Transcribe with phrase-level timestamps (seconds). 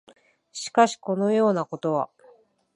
[0.51, 2.09] しかし、このようなことは、